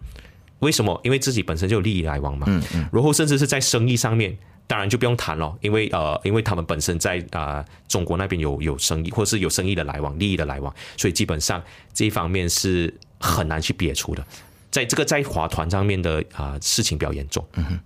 [0.60, 1.00] 为什么？
[1.04, 2.48] 因为自己本身就有利益来往嘛。
[2.50, 2.90] 嗯嗯。
[2.92, 12.94] 然后甚至是在生意上面，当然就不用谈了，因为呃，因为他们本身在啊中国那边有有生意，或者是有生意的来往、利益的来往，所以基本上这一方面是。
[13.20, 14.26] 很难去撇除的，
[14.70, 17.46] 在这个在华团上面的啊事情比较严重。
[17.54, 17.80] 嗯哼，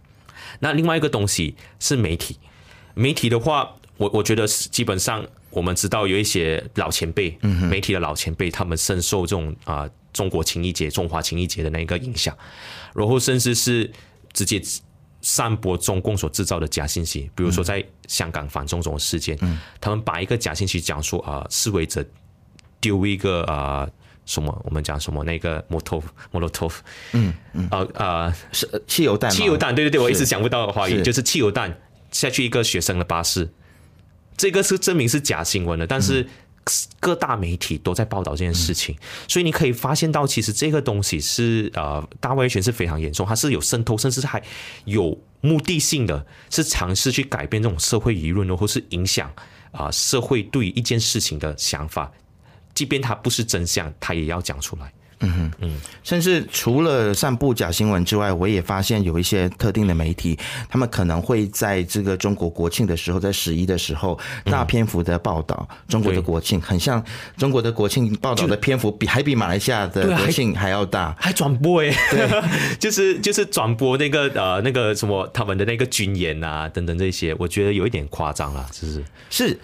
[0.60, 2.38] 那另外一个东西是媒体，
[2.94, 12.38] 媒体的话，我我觉得基本上我们知道有一些老前辈，媒体的老前辈，他们深受这种啊中国情谊节、中华情谊节的那个影响，
[12.94, 13.90] 然后甚至是
[14.34, 14.62] 直接
[15.22, 19.38] 散播中共所制造的假信息，比如说在香港反中种事件，
[19.80, 22.06] 他们把一个假信息讲说啊示威者
[22.82, 23.90] 丢一个啊。
[24.32, 24.62] 什么？
[24.64, 25.22] 我们讲什么？
[25.26, 26.72] 那个摩托摩托托，
[27.12, 31.78] 嗯嗯，啊啊，是汽油弹，汽油弹，对对对，我一直想不到的话语，就是汽油弹
[32.12, 33.50] 下去一个学生的巴士，
[34.38, 36.26] 这个是证明是假新闻的，但是
[37.00, 38.96] 各大媒体都在报道这件事情，
[39.28, 44.42] 所以你可以发现到，其实这个东西是呃大外宣是非常严重，它是有渗透，甚至还
[44.86, 49.30] 有目的性的，是尝试去改变这种社会舆论，或是影响
[49.72, 52.12] 啊社会对一件事情的想法，
[52.74, 54.92] 即便它不是真相，它也要讲出来。
[55.22, 60.38] 嗯哼嗯，甚至除了散布假新闻之外，我也发现有一些特定的媒体，
[60.70, 67.04] 他们可能会在这个中国国庆的时候，在十一的时候，大篇幅的报道中国的国庆，很像
[67.38, 72.42] 中国的国庆报道的篇幅比还比马来西亚的国庆还要大，还转播哎，对，
[72.80, 79.04] 就是就是转播那个呃那个什么他们的那个军演啊等等这些，我觉得有一点夸张了，是不是？
[79.30, 79.60] 是，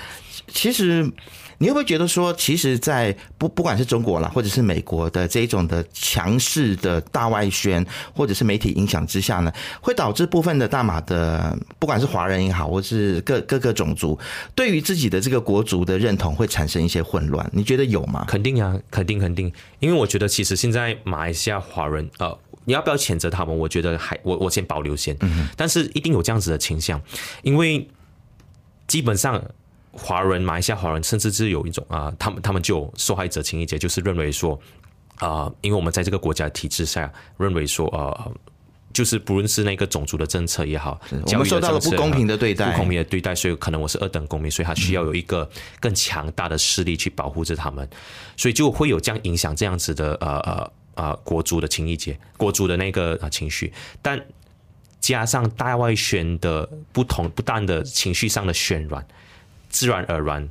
[0.53, 1.11] 其实。
[1.59, 7.83] 你会不会觉得说，其实，在不不管是中国啦，或者是美国的这一种的强势的大外宣，
[8.13, 14.19] 或者是媒体影响之下呢，会导致部分的大马的，不管是华人也好，或是各各个种族，
[14.53, 17.49] 对于自己的这个国族的认同会产生一些混乱？
[17.53, 18.25] 你觉得有吗？
[18.27, 19.51] 肯定呀，肯定肯定。
[19.79, 23.57] 因为我觉得，其实现在马来西亚华人，呃，你要不要谴责他们？
[23.57, 25.15] 我觉得还我我先保留先。
[25.21, 25.47] 嗯。
[25.55, 27.01] 但是一定有这样子的倾向，
[27.41, 27.87] 因为
[28.87, 29.41] 基本上。
[29.99, 34.59] 华人、马来西亚华人，甚至是有一种啊，他们他们就受害者情节，就是认为说
[35.17, 38.31] 啊，因为我们在这个国家体制下，认为说呃，
[38.93, 45.49] 就是不论是那个种族的政策也好，我们受到了不公平的对待，不公平的对待，所以可能我是二等公民，所以他需要有一个
[45.79, 47.87] 更强大的势力去保护着他们，
[48.35, 54.19] 所以就会有这样影响这样子的呃呃呃国族的情谊节，国族的那个情绪，但
[54.99, 59.05] 加上大外宣的不同不断的情绪上的渲染。
[59.69, 60.49] 自然而然，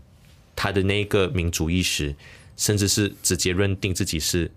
[0.55, 2.15] 他的那个民族意识，
[2.57, 4.51] 甚至是直接认定自己是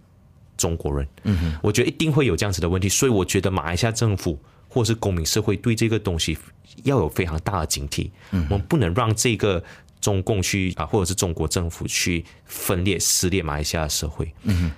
[0.58, 1.08] 中国人。
[1.24, 6.38] 嗯哼，我觉得一定会有这样子的问题，所以我觉得马来西亚政府或是公民社会对这个东西
[6.84, 8.10] 要有非常大的警惕。
[8.32, 9.64] 嗯，我们不能让这个
[10.02, 14.34] 中共去啊，或者是中国政府去分裂撕裂马来西亚社会。
[14.44, 14.72] 嗯哼，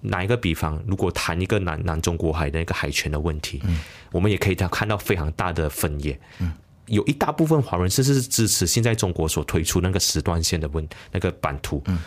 [0.00, 3.80] 拿一个比方，如果谈一个南南中国海的一个海权的问题，嗯，
[4.12, 6.18] 我们也可以看到非常大的分野。
[6.38, 6.52] 嗯。
[6.86, 11.82] 有一大部分华人甚至是支持现在中国所推出那个时段线的问那个版图。
[11.84, 11.98] 嗯，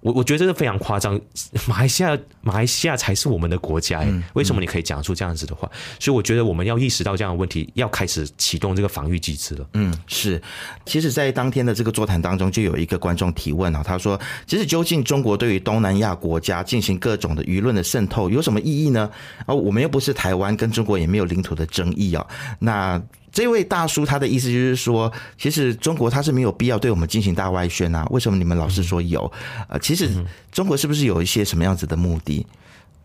[0.00, 1.20] 我我觉得这是非常夸张。
[1.68, 5.70] 马来西亚，马来西亚才是我们的国家，哎，为什么你可以讲出这样子的话？
[5.98, 9.66] 所以我觉得我们要意识到这样的问题，要开始启动这个防御机制了。
[9.74, 10.40] 嗯，是。
[10.86, 19.10] 其实，在当天的这个座谈当中，就有一个观众提问啊，他说：“其实，究竟中国对于东南亚国家进行各种的舆论的渗透有什么意义呢？
[19.46, 22.26] 啊，我们又不是台湾，跟中国也没有领土的争议啊。
[22.58, 23.00] 那。”
[23.32, 28.06] 这位大叔他的意思就是说，其实中国他是没有必要对我们进行大外宣啊？
[28.10, 29.30] 为什么你们老是说有？
[29.68, 30.08] 呃，其实
[30.50, 32.46] 中国是不是有一些什么样子的目的？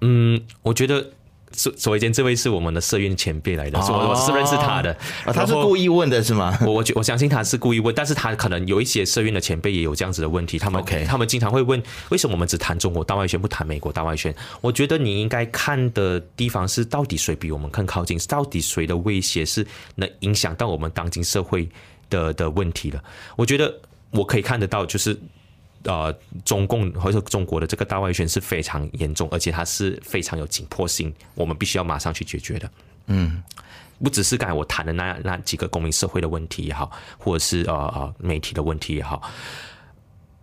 [0.02, 1.12] 嗯，我觉得。
[1.56, 4.91] 首首先，这位是我们的社运前辈来的，我我是认识他的，
[5.26, 6.58] 啊，他是故意问的是吗？
[6.62, 14.34] 我我我相信他是故意问，但是他可能有一些社运的前辈也有这样子的问题，他们他们经常会问，为什么我们只谈中国大外宣，不谈美国大外宣？
[14.62, 18.18] 我觉得你应该看的地方是，到底谁比我们更靠近？
[18.28, 19.65] 到底谁的威胁是
[19.96, 21.70] 能影响到我们当今社会
[22.10, 23.04] 的的问题了？
[23.36, 23.74] 我觉得
[24.12, 25.18] 我可以看得到，就是。
[25.86, 32.69] 呃，中共或者中国的这个大外宣是非常严重，而且它是非常有紧迫性，我们必须要马上去解决的。
[33.06, 33.43] 嗯，
[34.04, 39.21] 不只是刚才我谈的那那几个公民社会的问题也好，或者是呃呃媒体的问题也好，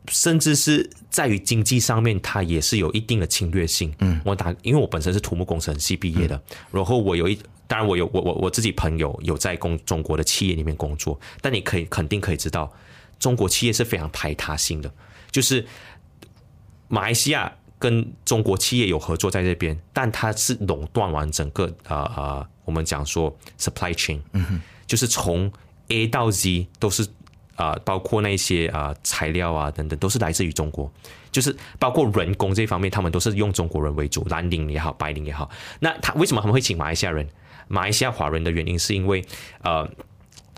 [0.08, 3.92] 甚至是在于经济上面，它也是有一定的侵略性。
[3.98, 12.72] 嗯，我打，因为我本身是土木工程系毕业的，然后我有一，当然我有我我我自己朋友有在工中国的企业里面工作，但你可以肯定可以知道，
[13.18, 14.92] 中国企业是非常排他性的。
[15.32, 15.66] 就是
[16.86, 25.50] 马来西亚跟中国企业有合作在这边，但它是垄断完整个呃呃，我们讲说 supply chain，嗯就是从
[25.88, 27.04] A 到 Z 都是
[27.56, 30.92] 啊，包括那些啊材料啊等等，都是来自于中国。
[31.32, 35.50] 就是包括人工这方面，他们都是用中国人为主，蓝领也好，白领也好。
[35.80, 37.26] 那他为什么他们会请马来西亚人、
[37.68, 39.24] 马来西亚华人的原因，是因为
[39.62, 39.88] 呃，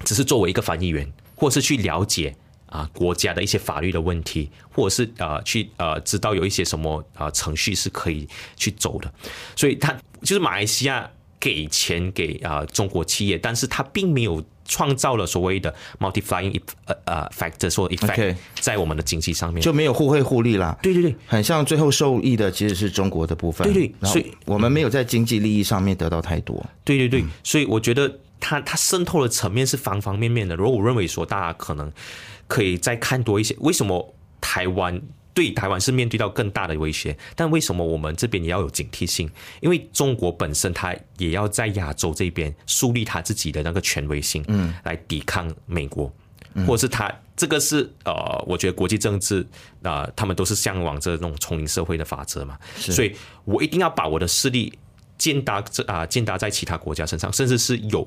[0.04, 2.34] 只是作为一个翻译员，或是去了解。
[2.74, 9.14] 啊，国家的一些法律的问题，或者是呃，去呃，知道有一些什么啊程序是可以去走的，
[9.54, 11.08] 所以他就是马来西亚
[11.38, 20.76] 给钱给啊中国企业，但是他并没有创造了所谓的 multiplying 呃呃 factor 或 effect 在我们的经济上面，就没有互惠互利啦。
[20.82, 23.72] 对对对，很像最后受益的其实是中国的部分。
[23.72, 26.64] 对对，所以我们没有在经济利益上面得到太多。
[26.82, 30.54] 对对对，所以我觉得它它渗透的层面是方方面面的。
[30.54, 31.92] 如果我认为说大家可能。
[32.46, 33.56] 可以再看多一些。
[33.60, 35.00] 为什么台湾
[35.32, 37.16] 对台湾是面对到更大的威胁？
[37.34, 39.28] 但为什么我们这边也要有警惕性？
[39.62, 46.12] 因为中国本身它也要在亚洲这边树立它自己的那个权威性，嗯，来抵抗美国。
[46.66, 49.44] 或者是它这个是呃，我觉得国际政治
[49.82, 54.78] 啊、他们都是向往着那种丛林社会的法则嘛，所以我一定要把我的势力
[55.16, 58.06] 建搭这啊建搭在其他国家身上，甚至是有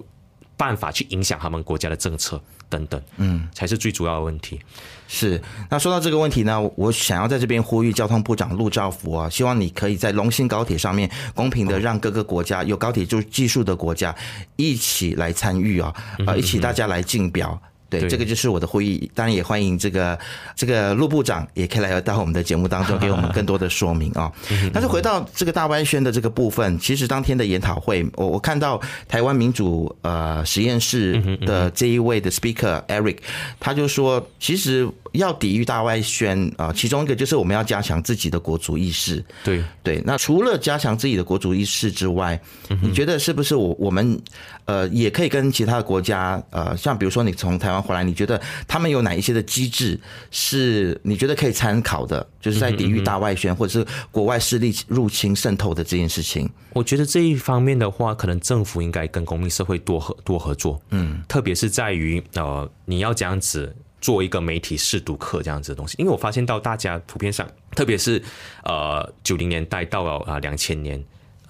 [0.58, 4.60] 办法去影响他们国家的政策等等，嗯，才是最主要的问题。
[5.08, 14.14] 是，那说到这个问题呢，我想要在这边呼吁交通部长陆兆福啊，希望你可以在龙兴高铁上面公平的让各个国家有高铁就技术的国家
[14.58, 15.94] 一起来参与啊，
[16.26, 17.62] 啊，一起大家来竞标。
[17.90, 19.10] 对，对这个就是我的呼吁。
[19.14, 20.18] 当然也欢迎这个
[20.56, 24.32] 这个陆部长也可以来到我们的节目当中，给我们更多的说明啊。
[24.74, 33.18] 但是回到这个大湾宣的这个部分，其实当天的研讨会，我我看到台湾民主呃实验室的这一位的 speaker Eric，
[33.60, 39.24] 他就说，其实要抵御大外宣啊、其中一个就是我们要加强自己的国族意识。
[39.44, 42.40] 对，对，那除了加强自己的国族意识之外，
[42.82, 44.20] 你觉得是不是我我们
[44.66, 50.00] 呃也可以跟其他的国家呃，像比如说你从台湾回来，你觉得他们有哪一些的机制
[50.32, 56.50] 是你觉得可以参考的，就是在抵御大外宣或者是国外势力入侵渗透的这件事情？
[56.74, 68.22] 我觉得这一方面的话，可能政府应该跟公民社会多合多合作，嗯，特别是在于呃，你要这样子做一个媒体试读课这样子的东西，因为我发现到大家普遍上，特别是
[68.64, 71.04] 呃九零年代到了啊两千年。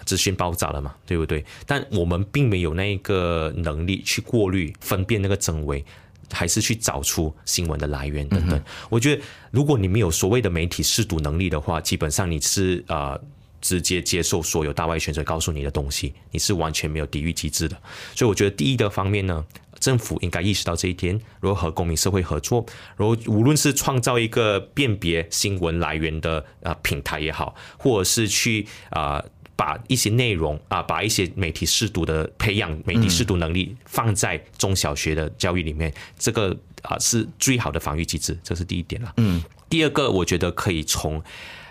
[0.05, 1.43] 资讯爆炸了嘛，对不对？
[1.65, 5.83] 但我们并没有那个能力去过滤、分辨那个真伪，
[6.31, 8.63] 还是去找出新闻的来源等等。
[8.89, 9.21] 我觉得，
[9.51, 13.19] 如果你没有所谓的媒体试读能力的话，基本上你是呃
[13.67, 17.75] 直接接受所有大外选者告诉你的东西，你是完全没有抵御机制的。
[18.15, 19.43] 所以我觉得第一个方面呢，
[19.77, 22.65] 政府应该意识到这一点，如何和公民社会合作，
[22.95, 29.17] 然后无论是创造一个辨别新闻来源的呃平台也好，或者是去啊。
[29.17, 29.25] 呃
[29.57, 39.11] 把一些内容啊，把一些媒体试读的培养媒体试读能力放在中小学的教育里面，这个啊是最好的防御机制，这是第一点了。
[39.17, 41.19] 嗯，第二个我觉得可以从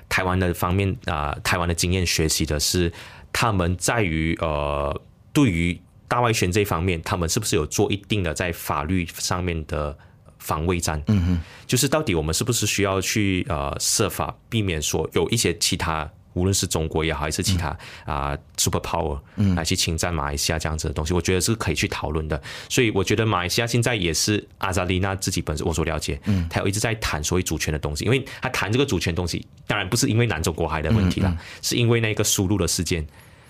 [0.09, 2.93] 台湾的方面啊、台湾的经验学习的是，
[3.33, 5.01] 他们在于呃
[5.33, 9.97] 对于大外宣这一方面，他们是不是有做一定的在法律上面的
[10.39, 11.03] 防卫战？
[11.09, 16.11] 嗯哼，就是到底我们是不是需要去呃设法避免说有一些其他。
[16.37, 19.18] 无论是中国也好，还是其他啊、super power
[19.57, 22.41] 来去侵占马来西亚这样子的东西，我觉得是可以去讨论的。
[22.68, 33.05] 所以我觉得马来西亚现在也是阿扎丽娜自己本身我所了解，嗯，他有一直在谈所谓主权的东西，因为他谈这个主权东西，当然不是因为南中国海的问题啦，是因为那个输入的事件，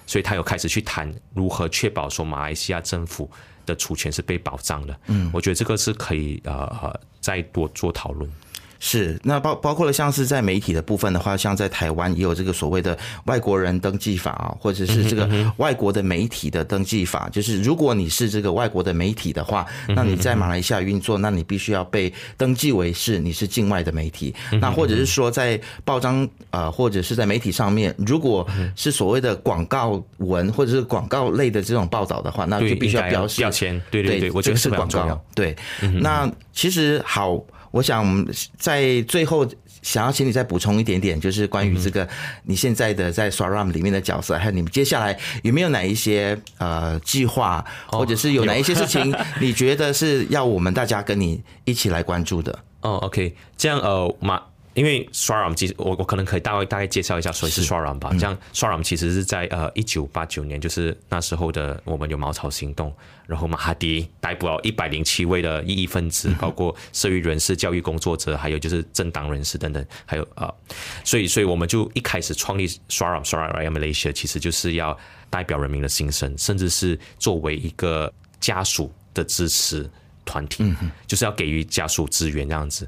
[0.06, 3.28] 所以他有开始去谈如何确保说马来西亚政府
[3.66, 4.96] 的主权是被保障的。
[5.08, 8.30] 嗯，我觉得这个是可以呃呃再多做讨论。
[8.78, 24.34] 是，那包包括了像是在媒体的部分的话，像在台湾也有这个所谓的外国人登记法啊，或者是这个外国的媒体的登记法，就是如果你是这个外国的媒体的话，那你在马来西亚运作，那你必须要被登记为是你是境外的媒体。
[24.60, 33.80] 那或者是说在报章呃或者是在媒体上面，如果是所谓的广告文或者是广告类的这种报道的话，那就必须要标示标签。
[33.90, 35.24] 对对对，我觉这个是得非常广告。
[35.34, 35.56] 对，
[36.00, 37.40] 那其实好，
[37.76, 39.46] 我想在最后
[39.82, 42.08] 想要请你再补充一点点，就是关于这个
[42.44, 52.58] 你现在的在 Swaram 里面的角色，还有你们接下来有没有哪一些呃计划，或者是有哪一些事情你觉得是要我们大家跟你一起来关注的？
[52.80, 54.40] 哦，OK，这样呃马。
[54.76, 58.10] 因为 Swaram 其实我我可能可以大概大概介绍一下谁是 Swaram 吧。
[58.12, 62.94] 这样 Swaram 其实是在呃一九八九年，就是那时候的我们有茅草行动，
[63.26, 70.54] 然后马哈迪逮捕了一百零七位的异议分子，包括社会人士、教育工作者，还有就是政党人士等等，还有啊、呃
[71.02, 74.96] 所以所以我们就一开始创立 Swaram Swaram Raya Malaysia，其实就是要
[75.30, 79.88] 代表人民的心声，甚至是作为一个家属的支持
[80.26, 80.64] 团体，
[81.06, 82.86] 就是要给予家属资源这样子。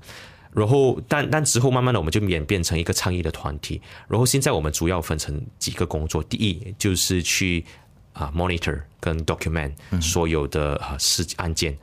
[0.58, 3.80] 然后，但但之后慢慢的，我们就演变成一个倡议的团体。
[4.08, 7.64] 然后现在我们主要分成几个工作，第一就是去
[8.12, 11.76] 啊 monitor 跟 document 所有的啊事案件，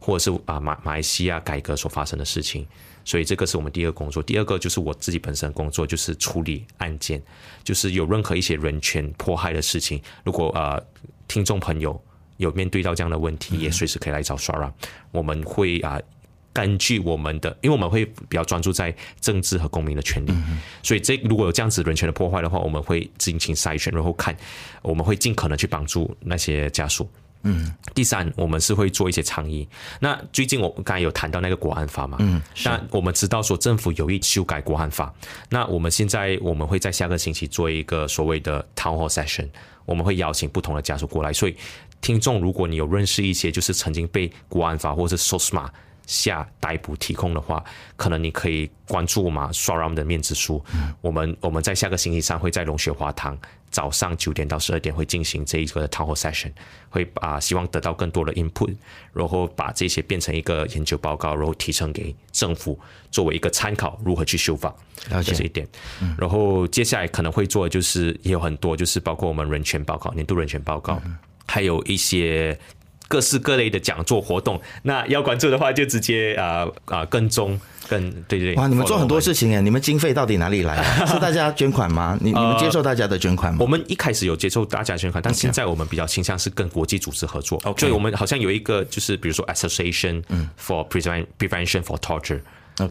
[0.00, 2.66] 或者是啊马马来西亚改革所发生的事情。
[3.04, 4.20] 所以这个是我们第二个工作。
[4.20, 7.22] 第二个就是我自己本身的工作，就是处理案件，
[7.62, 10.84] 就是有任何一些人权迫害的事情，如果呃
[11.28, 12.02] 听众朋友
[12.38, 14.72] 有面对到这样的问题，也随时可以来找 Shara，
[15.12, 16.00] 我们会啊。
[16.56, 20.32] 根据我们的，因为我们会比较专注在政治和公民的权利，
[20.82, 24.34] 所以这如果有这样子人权的破坏的话，我们会进行筛选，然后看
[24.80, 27.06] 我们会尽可能去帮助那些家属。
[27.42, 29.68] 嗯，第三，我们是会做一些倡议。
[30.00, 35.14] 那最近我刚才有谈到那个国安法嘛，嗯，那我们知道说政府有意修改国安法，
[35.50, 39.46] 那我们现在我们会在下个星期做一个所谓的 town hall session，
[39.84, 41.54] 我们会邀请不同的家属过来，所以
[42.00, 45.68] 听众如果你有认识一些就是曾经被国安法或者是 SOSMA
[46.06, 47.62] 下逮捕提供的话，
[47.96, 50.64] 可能你可以关注我们 s w a r a m 的面子书。
[51.00, 53.36] 我们我们在下个星期三会在龙雪花堂
[53.70, 56.52] 早上九点到十二点会进行这一个 town hall session，
[56.88, 58.74] 会把希望得到更多的 input，
[59.12, 62.78] 然后把这些变成一个研究报告，然后提呈给政府
[63.10, 64.74] 作为一个参考，如何去修法。
[65.10, 65.66] 了解这是一点。
[66.16, 71.02] 然后接下来可能会做的就是也有很多，就是包括我们人权报告、年度人权报告，
[71.46, 72.58] 还有一些
[73.08, 74.60] 各式各类的讲座活动。
[74.82, 78.54] 那要关注的话，就直接啊啊、跟踪跟对对对。
[78.56, 81.06] 哇，你们做很多事情哎，你们经费到底哪里来啊？
[81.06, 82.18] 是大家捐款吗？
[82.20, 83.66] 你你们接受大家的捐款吗我？
[83.66, 87.60] 们一开始有接受大家捐款，但现在我们比较倾向是跟国际组织合作。
[87.64, 90.22] OK 所以我们好像有一个就是比如说 Association
[90.60, 92.40] for Prevent Prevention for Torture。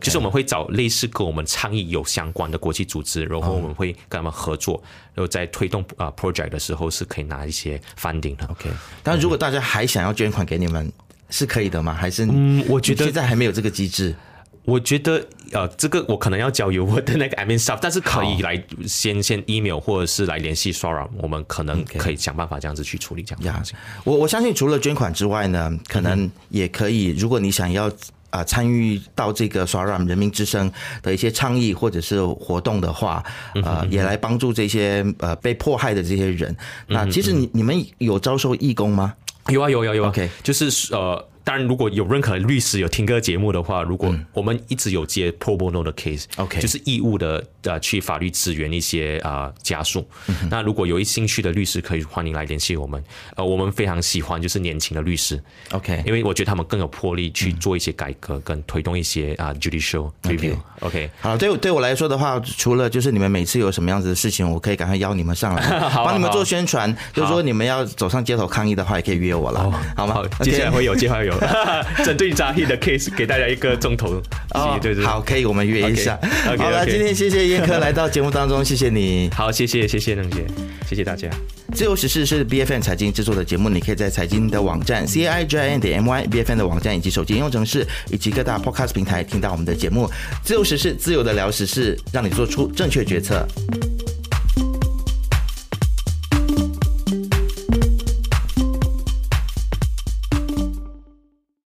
[0.01, 4.81] 就是我们会找类似跟我们倡议有相关的国际组织，然后我们会跟他们合作，
[5.13, 8.47] 然后在推动啊、project 的时候是可以拿一些 funding 的。
[8.47, 8.69] OK，
[9.03, 10.91] 但如果大家还想要捐款给你们，
[11.29, 11.93] 是可以的吗？
[11.93, 14.15] 还是嗯我觉得现在还没有这个机制？
[14.63, 23.75] 我觉得呃，这个我可能要交由我的那个 admin staff，但是可以来先先 email 或者是来联系 Sora，我们可能可以想办法这样子去处理这样的呀东西。
[24.03, 27.91] 我我相信除了捐款之外呢，可能也可以，如果你想要。
[28.35, 30.69] 啊，参与到这个 s w a r a m 人民之声
[31.01, 33.23] 的一些倡议或者是活动的话，
[33.63, 36.53] 呃，也来帮助这些呃被迫害的这些人。
[36.87, 39.13] 那其实你你们有招收义工吗？
[39.47, 46.59] 有啊有有有啊 OK 就是呃，当然如果有任何律师有听歌节目的话，如果我们一直有接 pro bono 的 case，OK。
[46.59, 50.05] 就是义务的呃去法律支援一些啊、呃家属。
[50.49, 53.01] 那如果有兴趣的律师，可以欢迎来联系我们。
[53.35, 55.39] 呃，我们非常喜欢就是年轻的律师。
[55.71, 60.55] OK 因为我觉得他们更有魄力去做一些改革，跟推动一些啊、judicial review。
[60.79, 66.93] OK，好，对我对我来说的话，除了就是你们每次有什么样子的事情，我可以赶快邀你们上来， 好帮你们做宣传。
[67.13, 69.59] 就是说你们要走上街头抗议的话，也可以约我了，
[69.95, 70.15] 好吗？
[70.15, 74.21] 好，接下来会有，接下来会有针对扎 h 的 case，给大家一个重头。
[74.53, 76.19] 哦对对，好，可以，我们约一下。
[76.57, 79.29] 好了，今天谢谢燕科来到节目当中，谢谢你。
[79.33, 80.45] 好，谢谢谢谢能姐，
[80.87, 81.29] 谢谢大家。
[81.73, 88.57] 自由时事是 B F N 财经制作的节目，你可以在财经的网站 C I I N 点 M Y B F N 的网站以及手机应用程式以及各大
[88.57, 90.09] Podcast 平台听到我们的节目。
[90.43, 93.45] 自由时事，自由的聊时事，让你做出正确决策。